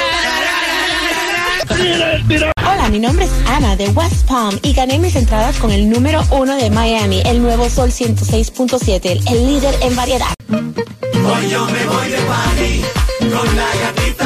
[2.65, 6.23] Hola, mi nombre es Ana de West Palm y gané mis entradas con el número
[6.31, 10.33] uno de Miami, el nuevo Sol 106.7, el líder en variedad.
[10.49, 12.81] Hoy yo me voy de party
[13.19, 13.65] con la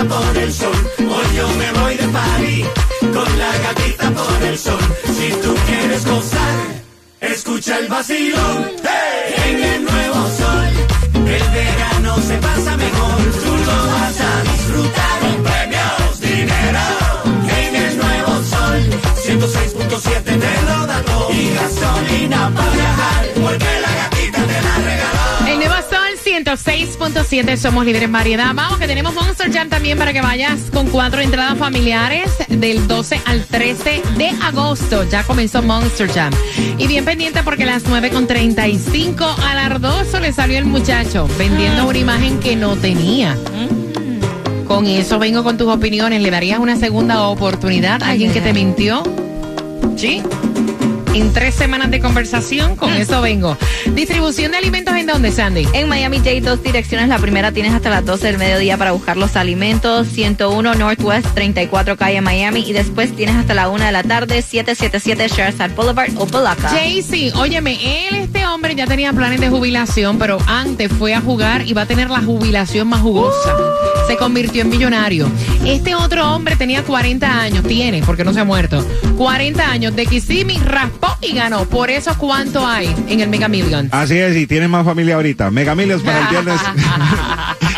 [0.06, 0.76] por el sol.
[1.00, 2.66] Hoy yo me voy de party
[3.14, 4.80] con la gatita por el sol.
[5.06, 6.56] Si tú quieres gozar,
[7.20, 8.72] escucha el vacilón.
[9.46, 10.70] En el nuevo sol,
[11.14, 13.18] el verano se pasa mejor.
[13.44, 16.86] Tú lo vas a disfrutar con premios, dinero.
[17.60, 18.80] En el nuevo sol,
[19.26, 21.04] 106.7 te lo da.
[21.32, 24.11] Y gasolina para viajar, porque la
[26.44, 28.52] 106.7, somos líderes en variedad.
[28.56, 33.22] Vamos, que tenemos Monster Jam también para que vayas con cuatro entradas familiares del 12
[33.26, 35.08] al 13 de agosto.
[35.08, 36.34] Ya comenzó Monster Jam.
[36.80, 42.40] Y bien pendiente porque a las 9.35 alardoso le salió el muchacho vendiendo una imagen
[42.40, 43.38] que no tenía.
[44.68, 46.24] Con eso vengo con tus opiniones.
[46.24, 49.04] ¿Le darías una segunda oportunidad a alguien que te mintió?
[49.96, 50.24] ¿Sí?
[51.14, 53.58] En tres semanas de conversación, con eso vengo.
[53.94, 55.68] Distribución de alimentos en dónde, Sandy?
[55.74, 57.10] En Miami Dade, dos direcciones.
[57.10, 60.08] La primera tienes hasta las 12 del mediodía para buscar los alimentos.
[60.08, 62.64] 101 Northwest 34 calle Miami.
[62.66, 66.70] Y después tienes hasta la 1 de la tarde, 777 Sherside Boulevard, Opalaca.
[66.70, 71.68] Jaycee, óyeme, él, este hombre, ya tenía planes de jubilación, pero antes fue a jugar
[71.68, 73.54] y va a tener la jubilación más jugosa.
[74.08, 75.30] Se convirtió en millonario.
[75.66, 78.86] Este otro hombre tenía 40 años, tiene, porque no se ha muerto.
[79.18, 80.60] 40 años de Kissimmee,
[81.02, 81.66] raspó y ganó.
[81.66, 83.94] Por eso, ¿cuánto hay en el Mega Millions?
[83.94, 85.52] Así es, y tiene más familia ahorita.
[85.52, 86.60] Mega Millions para el viernes.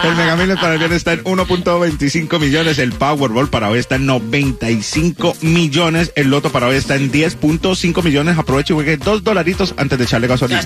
[0.03, 2.77] El Mega Millions para el viernes está en 1.25 millones.
[2.77, 6.11] El Powerball para hoy está en 95 millones.
[6.17, 8.37] El Loto para hoy está en 10.5 millones.
[8.37, 10.61] Aproveche y juegue dos dolaritos antes de echarle gasolina.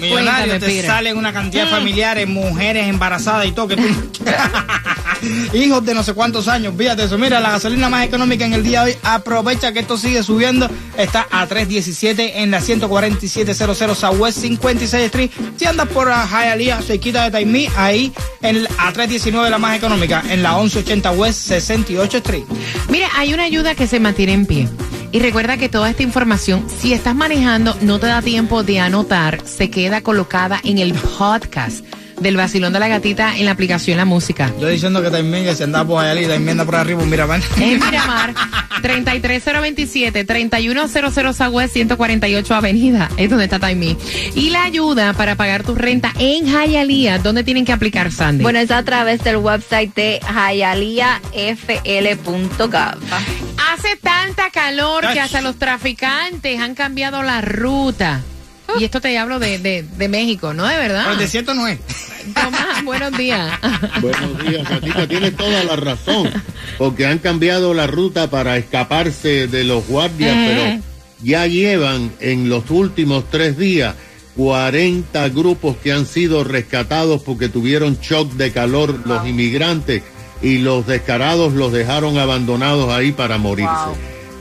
[0.00, 3.82] Millonarios Cuéntame, te salen una cantidad de familiares, mujeres embarazadas y todo que tú.
[5.54, 7.18] Hijos de no sé cuántos años, fíjate eso.
[7.18, 10.68] Mira, la gasolina más económica en el día de hoy, aprovecha que esto sigue subiendo.
[10.96, 15.30] Está a 3.17 en la 14700 Southwest 56 Street.
[15.56, 20.42] Si andas por Hialeah, cerquita de Taimí, ahí en, a 3.19 la más económica, en
[20.42, 22.44] la 1180 West 68 Street.
[22.88, 24.68] Mira, hay una ayuda que se mantiene en pie.
[25.12, 29.40] Y recuerda que toda esta información, si estás manejando, no te da tiempo de anotar,
[29.46, 31.84] se queda colocada en el podcast
[32.20, 34.52] del vacilón de la gatita en la aplicación La Música.
[34.60, 37.42] Yo diciendo que Taimí, que si andas por Hialeah, Taimí anda por arriba, mira, man.
[37.56, 38.34] En Miramar,
[38.82, 43.96] 33027, 3100 Southwest 148 Avenida, es donde está Taimí.
[44.34, 48.42] Y la ayuda para pagar tu renta en Hialeah, ¿dónde tienen que aplicar, Sandy?
[48.42, 51.16] Bueno, es a través del website de hialeahfl.gov.
[53.72, 58.22] Hace tanta calor que hasta los traficantes han cambiado la ruta.
[58.78, 60.66] Y esto te hablo de, de, de México, ¿no?
[60.66, 61.02] De verdad.
[61.02, 61.78] Pero el desierto no es.
[62.34, 63.58] Tomás, buenos días.
[64.00, 65.06] Buenos días, Gatita.
[65.06, 66.30] Tienes toda la razón.
[66.76, 70.82] Porque han cambiado la ruta para escaparse de los guardias, pero
[71.22, 73.94] ya llevan en los últimos tres días
[74.36, 80.02] 40 grupos que han sido rescatados porque tuvieron shock de calor los inmigrantes
[80.42, 83.72] y los descarados los dejaron abandonados ahí para morirse.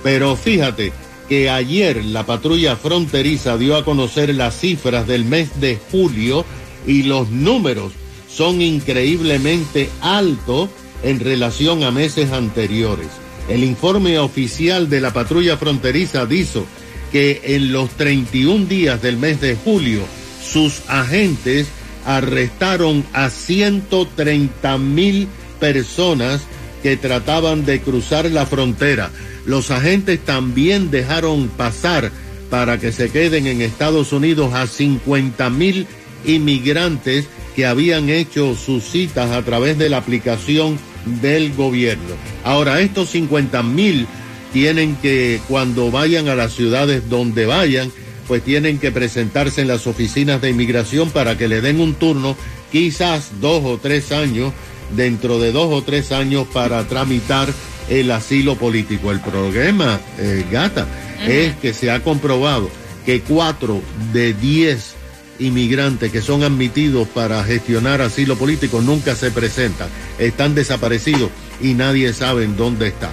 [0.04, 0.92] Pero fíjate
[1.28, 6.46] que ayer la patrulla fronteriza dio a conocer las cifras del mes de julio
[6.86, 7.94] y los números
[8.30, 10.70] son increíblemente altos
[11.04, 13.08] en relación a meses anteriores.
[13.48, 16.64] El informe oficial de la patrulla fronteriza dice
[17.12, 20.02] que en los 31 días del mes de julio
[20.44, 21.68] sus agentes
[22.06, 25.28] arrestaron a 130 mil
[25.60, 26.42] personas
[26.84, 29.10] que trataban de cruzar la frontera.
[29.46, 32.12] Los agentes también dejaron pasar
[32.50, 35.88] para que se queden en Estados Unidos a 50 mil
[36.26, 37.26] inmigrantes
[37.56, 40.78] que habían hecho sus citas a través de la aplicación
[41.22, 42.16] del gobierno.
[42.44, 44.08] Ahora, estos 50 mil
[44.52, 47.92] tienen que, cuando vayan a las ciudades donde vayan,
[48.28, 52.36] pues tienen que presentarse en las oficinas de inmigración para que le den un turno,
[52.72, 54.52] quizás dos o tres años,
[54.96, 57.54] dentro de dos o tres años para tramitar
[57.90, 59.12] el asilo político.
[59.12, 60.88] El problema, eh, gata,
[61.28, 62.70] es que se ha comprobado
[63.06, 63.82] que cuatro
[64.14, 64.96] de diez
[65.40, 71.30] inmigrantes que son admitidos para gestionar asilo político nunca se presentan, están desaparecidos
[71.62, 73.12] y nadie sabe en dónde está.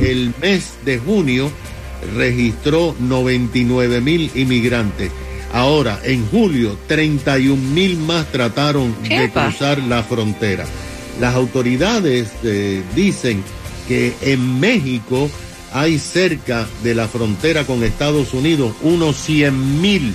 [0.00, 1.50] El mes de junio
[2.16, 5.10] registró 99 mil inmigrantes.
[5.52, 10.64] Ahora, en julio, 31 mil más trataron de cruzar la frontera.
[11.20, 13.44] Las autoridades eh, dicen
[13.88, 15.30] que en México
[15.72, 20.14] hay cerca de la frontera con Estados Unidos unos 100 mil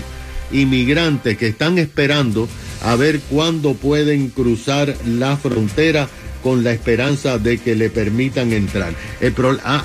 [0.51, 2.47] inmigrantes que están esperando
[2.83, 6.07] a ver cuándo pueden cruzar la frontera
[6.41, 8.93] con la esperanza de que le permitan entrar.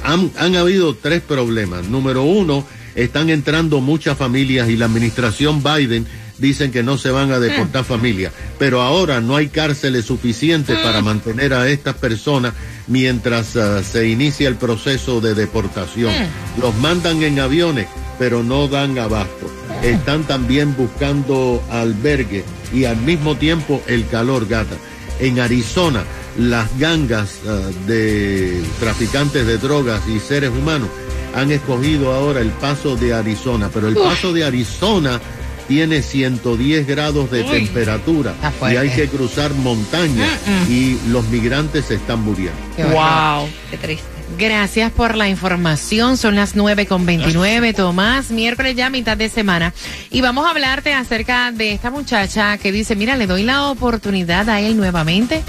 [0.04, 1.88] Han habido tres problemas.
[1.88, 2.64] Número uno,
[2.94, 6.06] están entrando muchas familias y la administración Biden
[6.38, 11.00] dicen que no se van a deportar familias, pero ahora no hay cárceles suficientes para
[11.00, 12.54] mantener a estas personas
[12.86, 16.12] mientras ah, se inicia el proceso de deportación.
[16.60, 17.86] Los mandan en aviones,
[18.18, 19.50] pero no dan abasto.
[19.82, 24.76] Están también buscando albergue y al mismo tiempo el calor gata.
[25.20, 26.02] En Arizona,
[26.38, 30.88] las gangas ah, de traficantes de drogas y seres humanos
[31.34, 35.20] han escogido ahora el paso de Arizona, pero el paso de Arizona
[35.68, 40.28] tiene 110 grados de temperatura y hay que cruzar montañas
[40.68, 42.58] y los migrantes se están muriendo.
[42.76, 42.84] Qué.
[42.84, 43.48] Wow.
[43.70, 44.14] Qué triste.
[44.38, 46.16] Gracias por la información.
[46.16, 48.30] Son las 9 con 29, Tomás.
[48.30, 49.72] Miércoles ya, mitad de semana.
[50.10, 54.48] Y vamos a hablarte acerca de esta muchacha que dice, mira, le doy la oportunidad
[54.48, 55.42] a él nuevamente.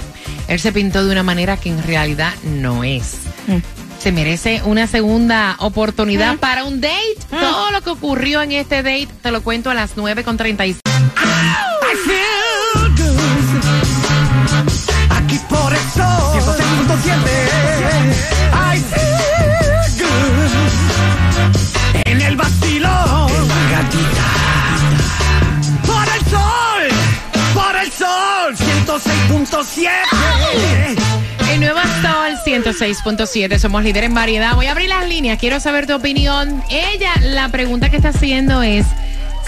[0.46, 3.16] Él se pintó de una manera que en realidad no es.
[4.06, 7.16] Se merece una segunda oportunidad para un date.
[7.28, 10.78] Todo lo que ocurrió en este date te lo cuento a las 9 con 36.
[15.10, 17.16] Aquí por el sol 106.7
[18.54, 20.52] I feel good.
[22.04, 23.26] En el vacilón.
[25.84, 26.90] Por el sol.
[27.54, 28.54] Por el sol.
[28.54, 29.90] 106.7
[30.46, 30.95] El nuevo
[32.44, 34.54] Sol 106.7, somos líder en variedad.
[34.54, 36.62] Voy a abrir las líneas, quiero saber tu opinión.
[36.70, 38.86] Ella, la pregunta que está haciendo es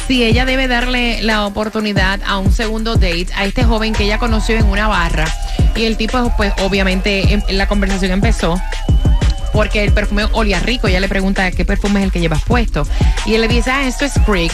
[0.06, 4.18] si ella debe darle la oportunidad a un segundo date a este joven que ella
[4.18, 5.26] conoció en una barra.
[5.76, 8.60] Y el tipo, pues obviamente, em- la conversación empezó
[9.52, 10.88] porque el perfume olía rico.
[10.88, 12.86] Ella le pregunta qué perfume es el que llevas puesto.
[13.26, 14.52] Y él le dice, ah, esto es Creek.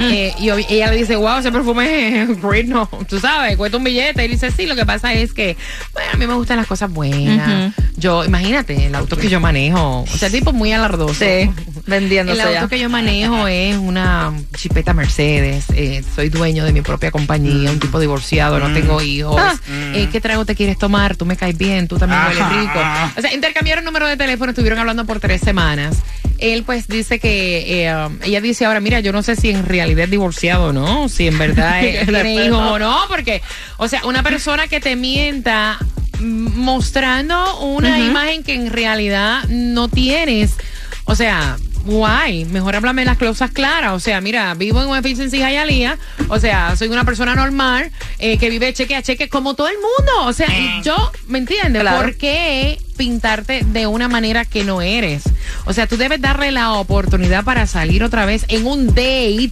[0.00, 4.24] Eh, y ella le dice, wow, ese perfume es no, tú sabes, cuesta un billete.
[4.24, 5.56] Y dice, sí, lo que pasa es que,
[5.92, 7.74] bueno, a mí me gustan las cosas buenas.
[7.96, 11.14] Yo, imagínate, el auto que yo manejo, o sea, tipo muy alardoso.
[11.14, 11.50] Sí,
[11.86, 12.68] vendiéndose El auto ya.
[12.68, 15.64] que yo manejo es una chipeta Mercedes.
[15.74, 19.36] eh, soy dueño de mi propia compañía, un tipo divorciado, no tengo hijos.
[19.38, 19.56] Ah.
[19.94, 21.16] Eh, ¿Qué trago te quieres tomar?
[21.16, 22.78] Tú me caes bien, tú también hueles rico.
[23.16, 25.96] O sea, intercambiaron número de teléfono, estuvieron hablando por tres semanas.
[26.38, 29.66] Él pues dice que eh, um, ella dice ahora, mira, yo no sé si en
[29.66, 33.42] realidad es divorciado o no, si en verdad tiene hijos o no, porque,
[33.76, 35.78] o sea, una persona que te mienta
[36.18, 40.52] mm, mostrando una imagen que en realidad no tienes,
[41.04, 43.92] o sea, guay, mejor háblame las cosas claras.
[43.92, 47.90] O sea, mira, vivo en un edificio en Hialeah, o sea, soy una persona normal
[48.18, 50.26] eh, que vive cheque a cheque como todo el mundo.
[50.26, 50.96] O sea, y yo,
[51.28, 51.82] ¿me entiendes?
[51.82, 52.02] Claro.
[52.02, 55.24] ¿Por qué pintarte de una manera que no eres?
[55.64, 59.50] O sea, tú debes darle la oportunidad para salir otra vez en un date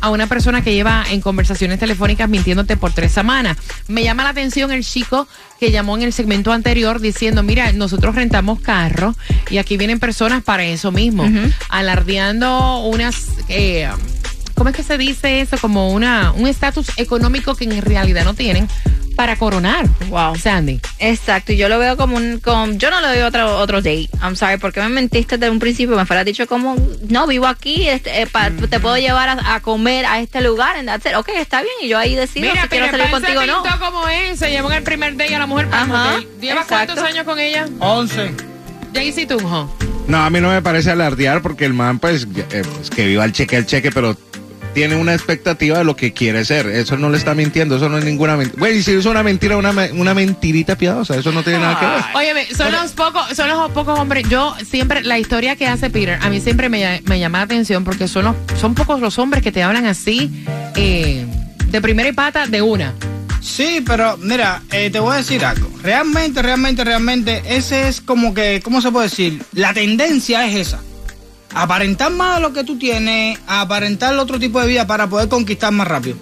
[0.00, 3.56] a una persona que lleva en conversaciones telefónicas mintiéndote por tres semanas.
[3.88, 5.26] Me llama la atención el chico
[5.58, 9.14] que llamó en el segmento anterior diciendo, mira, nosotros rentamos carro
[9.50, 11.24] y aquí vienen personas para eso mismo,
[11.68, 13.28] alardeando unas...
[13.48, 13.88] eh,
[14.54, 15.58] ¿Cómo es que se dice eso?
[15.58, 18.66] Como una un estatus económico que en realidad no tienen
[19.16, 19.86] para coronar.
[20.08, 20.36] Wow.
[20.36, 20.80] Sandy.
[20.98, 24.08] Exacto, y yo lo veo como un, como, yo no le doy otro, otro date.
[24.22, 26.76] I'm sorry, porque me mentiste desde un principio, me fuera dicho como,
[27.08, 30.76] no, vivo aquí, este, eh, pa- te puedo llevar a, a comer a este lugar,
[30.76, 31.16] and that's it.
[31.16, 33.62] ok, está bien, y yo ahí decido Mira, si quiero salir contigo o no.
[33.80, 36.28] como es, se llevó en el primer día a la mujer para el Ajá, motel.
[36.40, 36.94] ¿Lleva exacto.
[36.94, 37.66] cuántos años con ella?
[37.80, 38.30] 11.
[38.94, 39.74] Jaycee Tunjo.
[40.08, 43.24] No, a mí no me parece alardear porque el man, pues, eh, pues, que viva
[43.24, 44.16] el cheque al cheque, pero
[44.76, 46.66] tiene una expectativa de lo que quiere ser.
[46.66, 48.58] Eso no le está mintiendo, eso no es ninguna mentira.
[48.58, 52.04] Güey, si es una mentira, una, una mentirita piadosa, eso no tiene nada que ver.
[52.14, 54.28] Óyeme, son los pocos, son los pocos hombres.
[54.28, 57.84] Yo siempre, la historia que hace Peter, a mí siempre me, me llama la atención
[57.84, 61.24] porque son los, son pocos los hombres que te hablan así, eh,
[61.68, 62.92] de primera y pata, de una.
[63.40, 65.70] Sí, pero mira, eh, te voy a decir algo.
[65.82, 69.42] Realmente, realmente, realmente, ese es como que, ¿cómo se puede decir?
[69.54, 70.80] La tendencia es esa.
[71.58, 75.72] Aparentar más de lo que tú tienes, aparentar otro tipo de vida para poder conquistar
[75.72, 76.16] más rápido.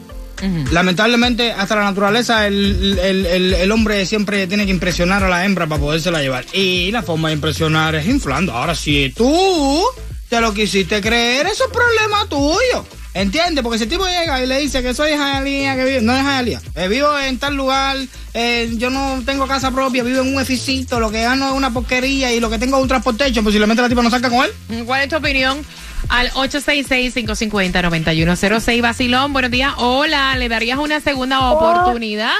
[0.72, 5.44] Lamentablemente, hasta la naturaleza, el, el- el- el hombre siempre tiene que impresionar a la
[5.44, 6.44] hembra para podérsela llevar.
[6.52, 8.52] Y la forma de impresionar es inflando.
[8.52, 9.82] Ahora, si tú
[10.28, 12.84] te lo quisiste creer, eso es problema tuyo.
[13.14, 13.62] ¿Entiendes?
[13.62, 16.16] Porque si el tipo llega y le dice que soy de Hialeah, que vivo, no
[16.16, 17.96] es Hialeah, eh, vivo en tal lugar,
[18.34, 21.72] eh, yo no tengo casa propia, vivo en un edificio, lo que gano es una
[21.72, 24.50] porquería y lo que tengo es un transportation, posiblemente la tipa no salga con él.
[24.84, 25.64] ¿Cuál es tu opinión?
[26.08, 29.74] Al 866-550-9106, Basilón, buenos días.
[29.76, 32.34] Hola, ¿le darías una segunda oportunidad?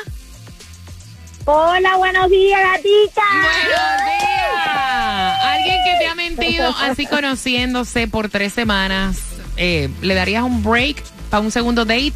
[1.46, 3.22] Hola, buenos días, gatita.
[3.32, 5.44] Buenos días.
[5.44, 9.18] Alguien que te ha mentido así conociéndose por tres semanas,
[9.56, 12.12] eh, ¿le darías un break para un segundo date?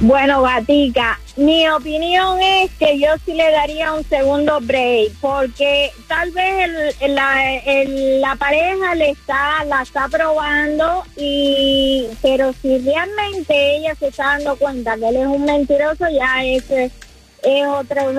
[0.00, 6.30] Bueno, gatica, mi opinión es que yo sí le daría un segundo break, porque tal
[6.30, 14.38] vez la, pareja le está, la está probando, y pero si realmente ella se está
[14.38, 16.92] dando cuenta que él es un mentiroso, ya ese es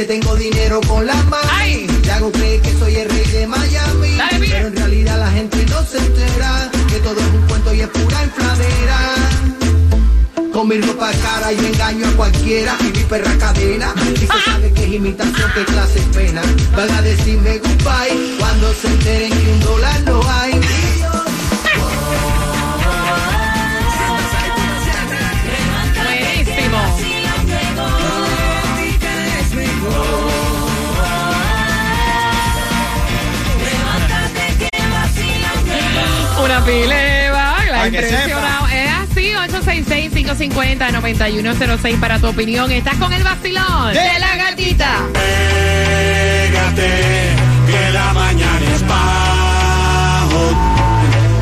[0.00, 1.06] que tengo dinero con.
[1.50, 1.86] Ay.
[2.02, 4.16] Te hago creer que soy el rey de Miami.
[4.16, 6.70] Dale, pero en realidad la gente no se entera.
[6.88, 8.98] Que todo es un cuento y es pura infladera.
[10.52, 13.94] Con mi ropa cara y engaño a cualquiera y mi perra cadena.
[14.14, 16.42] Y se sabe que es imitación, que clase es pena.
[16.74, 20.69] Van a decirme goodbye cuando se enteren que un dólar no hay.
[40.30, 42.70] 866-550-9106 para tu opinión.
[42.70, 43.92] Estás con el vacilón.
[43.92, 45.02] De la gatita.
[45.12, 46.88] Pégate,
[47.66, 50.52] que la mañana es bajo.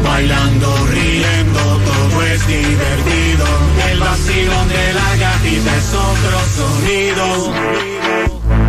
[0.04, 3.47] Bailando, riendo, todo es divertido.
[3.90, 7.52] El vacilón de la gatita es otro sonido.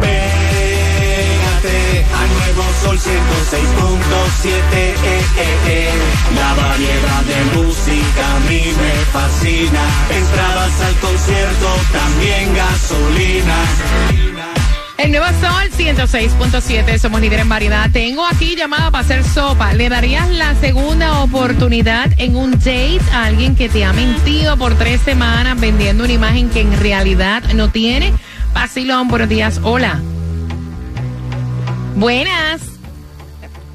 [0.01, 4.73] Pégate al nuevo sol 106.7.
[4.73, 4.95] Eh, eh,
[5.67, 5.89] eh.
[9.49, 13.55] Entradas al concierto, también gasolina.
[14.99, 17.89] El nuevo Sol 106.7, somos líderes en variedad.
[17.91, 19.73] Tengo aquí llamada para hacer sopa.
[19.73, 24.75] ¿Le darías la segunda oportunidad en un date a alguien que te ha mentido por
[24.75, 28.13] tres semanas vendiendo una imagen que en realidad no tiene?
[28.53, 29.59] Vacilón, buenos días.
[29.63, 29.99] Hola.
[31.95, 32.61] Buenas.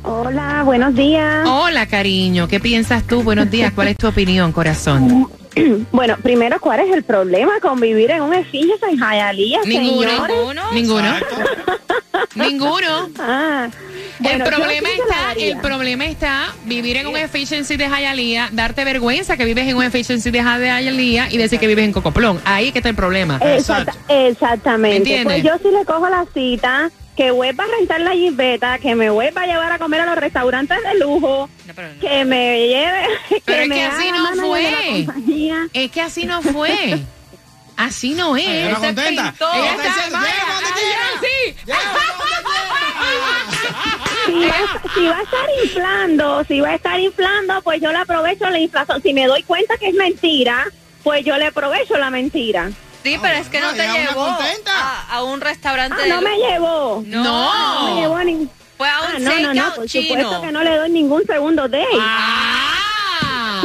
[0.04, 1.49] Hola, buenos días.
[1.49, 2.47] Hola, cariño.
[2.47, 3.25] ¿Qué piensas tú?
[3.25, 3.73] Buenos días.
[3.75, 5.28] ¿Cuál es tu opinión, corazón?
[5.92, 10.08] Bueno, primero, ¿cuál es el problema con vivir en un edificio en Hialeah, Ninguno.
[10.11, 10.37] señores?
[10.73, 11.12] Ninguno.
[12.34, 13.08] Ninguno.
[13.18, 13.68] Ah,
[14.18, 18.84] bueno, el problema sí está, el problema está vivir en un efficiency de Hialeah, darte
[18.84, 22.40] vergüenza que vives en un efficiency de Hialeah y decir que vives en Cocoplón.
[22.45, 23.38] Ahí que está el problema.
[23.43, 24.90] Exacta- exactamente.
[24.90, 25.43] ¿Me entiendes?
[25.43, 29.09] Pues yo sí le cojo la cita, que vuelva a rentar la jipeta, que me
[29.11, 31.49] vuelva a llevar a comer a los restaurantes de lujo,
[32.00, 34.63] que me lleve, que Pero es me que así no fue.
[34.63, 35.69] la compañía.
[35.73, 36.99] Es que así no fue.
[37.77, 38.45] Así no es.
[44.95, 48.59] Si va a estar inflando, si va a estar inflando, pues yo le aprovecho la
[48.59, 49.03] inflación.
[49.03, 50.67] Si me doy cuenta que es mentira,
[51.03, 52.71] pues yo le aprovecho la mentira.
[53.04, 56.36] Sí, pero es que no no, te llevó a, a un restaurante Ah, no me
[56.38, 57.02] llevó.
[57.06, 57.23] No.
[57.23, 58.50] No me llevó a ningún...
[58.76, 60.08] Fue a Ah, un no, no, no, takeout por chino.
[60.08, 61.86] supuesto que no le doy ningún segundo date.
[62.00, 63.62] Ah.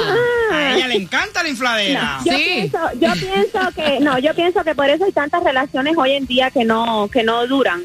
[0.52, 2.20] A ella le encanta la infladera.
[2.26, 2.44] Yo Sí.
[2.44, 6.26] pienso, yo pienso que no, yo pienso que por eso hay tantas relaciones hoy en
[6.28, 7.84] día que no que no duran.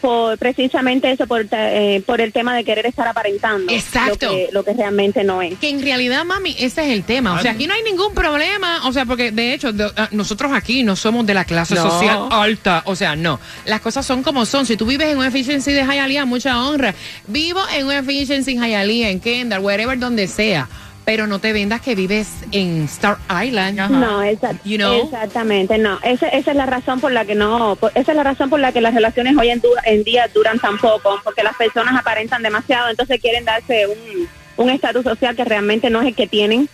[0.00, 4.26] Por precisamente eso por eh, por el tema de querer estar aparentando Exacto.
[4.26, 5.58] lo que, lo que realmente no es.
[5.58, 7.34] Que en realidad, mami, ese es el tema.
[7.34, 8.86] O sea, aquí no hay ningún problema.
[8.86, 11.82] O sea, porque de hecho, de- ah, nosotros aquí no somos de la clase No.
[11.90, 12.82] social alta.
[12.86, 13.40] O sea, no.
[13.64, 14.66] Las cosas son como son.
[14.66, 16.94] Si tú vives en un efficiency de Hialeah, mucha honra.
[17.26, 20.68] Vivo en un efficiency en Hialeah, en Kendall, wherever, donde sea.
[21.06, 23.78] Pero no te vendas que vives en Star Island.
[23.90, 25.04] No, exact- You know?
[25.04, 25.98] exactamente, no.
[26.02, 28.60] Esa, esa es la razón por la que no, por- esa es la razón por
[28.60, 31.94] la que las relaciones hoy en, du- en día duran tan poco, porque las personas
[31.98, 36.26] aparentan demasiado, entonces quieren darse un un estatus social que realmente no es el que
[36.26, 36.68] tienen.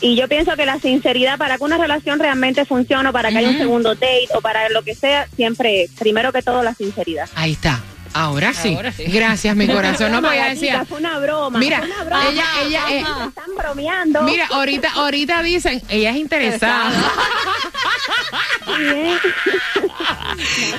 [0.00, 3.36] Y yo pienso que la sinceridad para que una relación realmente funcione, o para que
[3.38, 7.28] haya un segundo date o para lo que sea, siempre, primero que todo, la sinceridad.
[7.34, 7.82] Ahí está.
[8.16, 8.74] Ahora sí.
[8.74, 9.04] Ahora sí.
[9.04, 10.10] Gracias, mi corazón.
[10.12, 10.84] No, porque ella Gatita, decía.
[10.86, 11.58] fue una broma.
[11.58, 12.28] Mira, fue una broma.
[12.30, 12.98] ella- ella, eh,
[13.28, 14.22] están bromeando.
[14.22, 16.90] Mira, ahorita, ahorita dicen, ella es interesada.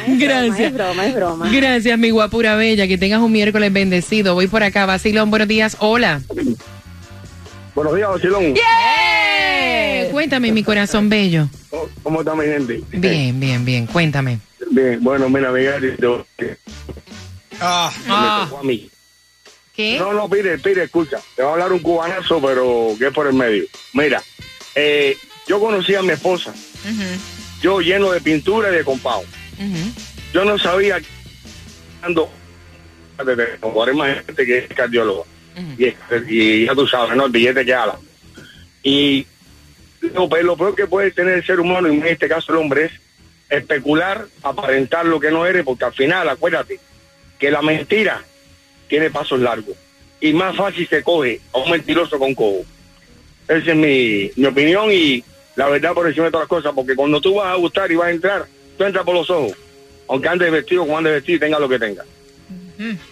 [0.07, 0.59] Gracias.
[0.59, 1.49] Es broma, es broma.
[1.51, 2.87] Gracias, mi guapura bella.
[2.87, 4.33] Que tengas un miércoles bendecido.
[4.33, 4.85] Voy por acá.
[4.85, 5.77] Vacilón, buenos días.
[5.79, 6.21] Hola.
[7.75, 8.43] Buenos días, Bacilón.
[8.55, 11.47] Eh, Cuéntame, mi corazón bello.
[12.03, 12.81] ¿Cómo está mi gente?
[12.91, 13.85] Bien, bien, bien.
[13.85, 14.39] Cuéntame.
[14.71, 16.25] Bien, bueno, mira, Miguel, yo-
[17.59, 18.39] Ah, Ah.
[18.43, 18.89] me tocó a mí.
[19.75, 19.99] ¿Qué?
[19.99, 21.19] No, no, pide, pide, escucha.
[21.35, 23.63] Te va a hablar un cubanazo, pero que es por el medio.
[23.93, 24.21] Mira,
[24.75, 25.15] eh,
[25.47, 26.53] yo conocí a mi esposa,
[27.61, 29.23] yo lleno de pintura y de compao.
[30.33, 30.99] Yo no sabía
[31.99, 32.29] cuando
[33.61, 35.25] como más gente que es cardiólogo.
[35.77, 35.85] y,
[36.27, 37.25] y ya tú sabes, ¿no?
[37.25, 37.97] El billete que habla.
[38.83, 39.25] Y
[40.13, 42.59] lo, pe- lo peor que puede tener el ser humano, y en este caso el
[42.59, 42.91] hombre, es
[43.49, 46.79] especular, aparentar lo que no eres, porque al final, acuérdate,
[47.39, 48.23] que la mentira
[48.87, 49.75] tiene pasos largos
[50.19, 52.65] y más fácil se coge a un mentiroso con cojo.
[53.47, 55.23] Esa es mi, mi opinión y
[55.55, 57.95] la verdad por encima de todas las cosas, porque cuando tú vas a gustar y
[57.95, 58.45] vas a entrar,
[58.77, 59.53] tú entras por los ojos,
[60.07, 62.03] aunque andes vestido como andes vestido y tenga lo que tenga.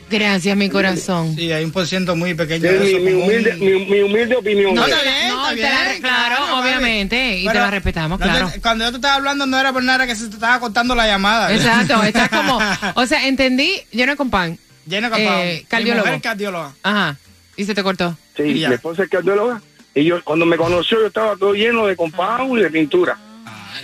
[0.09, 1.35] Gracias, mi corazón.
[1.35, 2.99] Sí, hay un por ciento muy pequeño de mi, eso.
[2.99, 4.75] mi como un- humilde, mi, mi humilde opinión.
[4.75, 8.31] No, es- está bien, No, está bien, claro, obviamente, y te la respetamos, no te-
[8.31, 8.51] claro.
[8.61, 11.07] cuando yo te estaba hablando no era por nada que se te estaba cortando la
[11.07, 11.53] llamada.
[11.53, 12.59] Exacto, estás como,
[12.95, 14.57] o sea, entendí, lleno con pan.
[14.87, 15.43] Lleno de capaz.
[15.43, 16.05] Eh, cardiólogo.
[16.05, 16.73] Mi mujer cardióloga.
[16.83, 17.17] Ajá,
[17.57, 18.15] y se te cortó.
[18.37, 18.69] Sí, Y ya.
[18.69, 19.61] mi esposa es cardióloga.
[19.95, 23.17] Y yo, cuando me conoció, yo estaba todo lleno de compás y de pintura.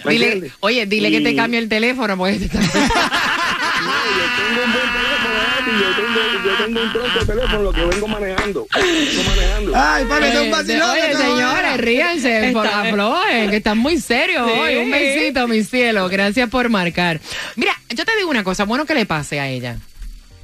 [0.06, 4.66] ¿Me Dile, oye, dile que te cambie el teléfono, porque te está- No, yo tengo
[4.66, 5.72] un buen teléfono, Andy,
[6.50, 8.68] yo un tronco de teléfono, lo que vengo manejando.
[8.74, 9.72] Vengo manejando.
[9.76, 10.90] Ay, papi, es un Eh, vacilón.
[10.92, 14.60] Oye, señores, ríanse, por aflojen, que están muy serios Sí.
[14.60, 14.76] hoy.
[14.78, 16.08] Un besito, mi cielo.
[16.10, 17.20] Gracias por marcar.
[17.56, 19.78] Mira, yo te digo una cosa, bueno que le pase a ella.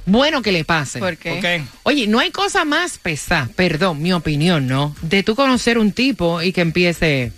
[0.06, 0.98] Bueno que le pase.
[1.00, 1.62] ¿Por qué?
[1.82, 4.96] Oye, no hay cosa más pesada, perdón, mi opinión, ¿no?
[5.02, 7.30] De tú conocer un tipo y que empiece,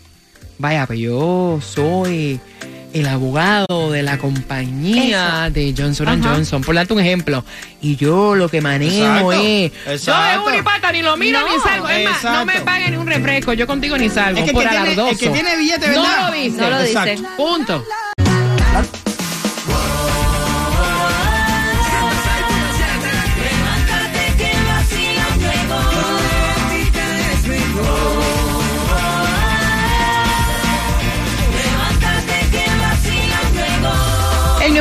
[0.58, 2.38] vaya, pero yo soy
[2.92, 6.34] el abogado de la compañía de Johnson Ajá.
[6.34, 7.44] Johnson, por darte un ejemplo.
[7.80, 9.72] Y yo lo que manejo Exacto, es...
[9.86, 10.34] exacto.
[10.34, 11.88] Yo de unipata ni lo miro No, ni salgo.
[11.88, 14.38] Es más, no me paguen ni un refresco, yo contigo ni salgo.
[14.40, 16.02] Es que por que tiene- el que tiene billete, ¿verdad?
[16.20, 16.56] No lo dice.
[16.60, 17.18] No lo dice.
[17.36, 17.84] Punto.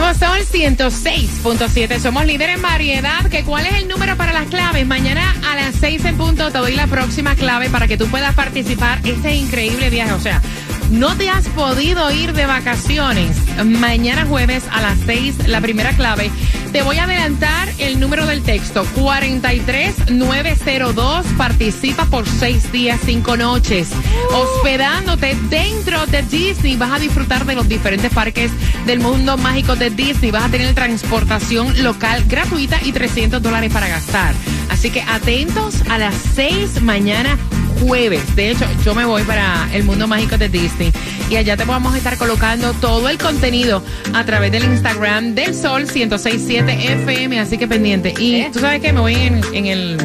[0.10, 2.00] Nuevo Sol 106.7.
[2.00, 3.30] Somos líderes en variedad.
[3.30, 4.86] ¿Que ¿Cuál es el número para las claves?
[4.88, 8.34] Mañana a las 6 en punto te doy la próxima clave para que tú puedas
[8.34, 10.14] participar este increíble viaje.
[10.14, 10.42] O sea,
[10.90, 13.38] no te has podido ir de vacaciones.
[13.66, 16.30] Mañana jueves a las 6, la primera clave.
[16.72, 18.86] Te voy a adelantar el número del texto.
[18.96, 21.26] 43902.
[21.38, 23.90] Participa por 6 días, 5 noches.
[24.32, 26.76] Hospedándote dentro de Disney.
[26.78, 28.52] Vas a disfrutar de los diferentes parques
[28.86, 30.32] del mundo mágico de Disney.
[30.32, 34.36] Vas a tener transportación local gratuita y 300 dólares para gastar.
[34.70, 37.38] Así que atentos a las 6 mañana
[37.80, 38.36] jueves.
[38.36, 40.92] De hecho, yo me voy para el mundo mágico de Disney
[41.30, 45.54] y allá te vamos a estar colocando todo el contenido a través del Instagram del
[45.56, 48.14] Sol 1067 FM, así que pendiente.
[48.18, 49.98] Y tú sabes que me voy en, en el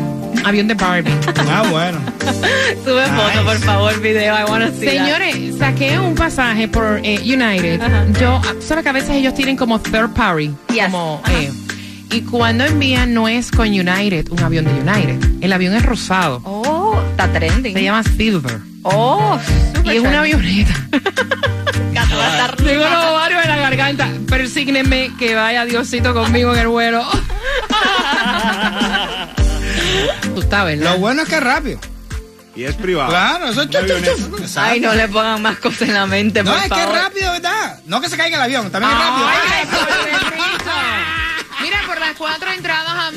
[0.45, 1.13] avión de Barbie.
[1.47, 1.99] Ah, bueno.
[2.85, 4.35] Sube foto, por favor, video.
[4.35, 4.93] I wanna see that.
[5.07, 7.81] Señores, saqué un pasaje por eh, United.
[8.21, 10.87] Yo, ah, sabes que a veces ellos tienen como third party, Yes.
[10.87, 11.53] como eh,
[12.11, 15.43] y cuando envían no es con United, un avión de United.
[15.43, 16.41] El avión es rosado.
[16.45, 16.74] Oh,
[17.15, 17.75] está trending.
[17.75, 18.59] Se llama Silver.
[18.83, 19.39] Oh,
[19.75, 20.75] super Y es una avioneta.
[22.57, 24.09] Tengo los ovarios en la garganta.
[24.29, 27.05] Persígnenme que vaya Diosito conmigo en el vuelo.
[30.35, 30.77] Tú ¿verdad?
[30.77, 31.79] Lo bueno es que es rápido.
[32.57, 33.11] Y es privado.
[33.11, 34.57] Claro, eso es chuf, chuf, chuf.
[34.57, 37.33] Ay, no le pongan más cosas en la mente, No, por es que es rápido,
[37.33, 37.81] ¿verdad?
[37.87, 39.27] No que se caiga el avión, también es rápido.
[39.27, 39.39] Ay.
[41.63, 43.11] Mira, por las cuatro entradas a